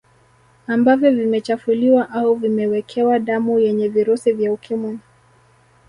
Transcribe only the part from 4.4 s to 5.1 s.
Ukimwi